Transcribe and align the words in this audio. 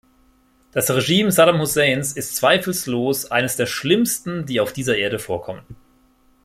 Das 0.71 0.89
Regime 0.89 1.31
Saddam 1.31 1.59
Husseins 1.61 2.13
ist 2.13 2.35
zweifellos 2.35 3.29
eines 3.29 3.55
der 3.55 3.67
schlimmsten, 3.67 4.47
die 4.47 4.59
auf 4.59 4.73
dieser 4.73 4.97
Erde 4.97 5.19
vorkommen. 5.19 5.61